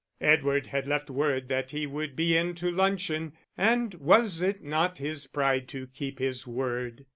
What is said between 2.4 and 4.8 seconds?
to luncheon, and was it